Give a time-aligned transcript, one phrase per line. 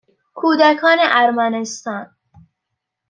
[0.35, 2.15] کودکان ارمنستان